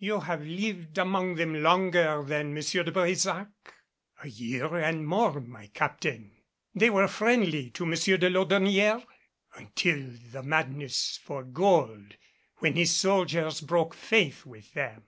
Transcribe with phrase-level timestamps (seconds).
[0.00, 2.54] "You have lived among them longer than M.
[2.56, 3.52] de Brésac?"
[4.20, 6.38] "A year and more, my Captain."
[6.74, 7.90] "They were friendly to M.
[7.92, 9.06] de Laudonnière?"
[9.54, 12.16] "Until the madness for gold,
[12.56, 15.04] when his soldiers broke faith with them."